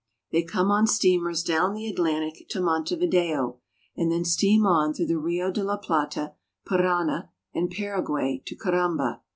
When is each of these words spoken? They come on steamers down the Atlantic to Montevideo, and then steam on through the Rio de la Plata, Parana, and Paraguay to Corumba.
They 0.31 0.41
come 0.41 0.71
on 0.71 0.87
steamers 0.87 1.43
down 1.43 1.75
the 1.75 1.85
Atlantic 1.87 2.47
to 2.49 2.59
Montevideo, 2.59 3.59
and 3.95 4.11
then 4.11 4.25
steam 4.25 4.65
on 4.65 4.95
through 4.95 5.05
the 5.05 5.19
Rio 5.19 5.51
de 5.51 5.63
la 5.63 5.77
Plata, 5.77 6.33
Parana, 6.65 7.29
and 7.53 7.69
Paraguay 7.69 8.41
to 8.47 8.55
Corumba. 8.55 9.21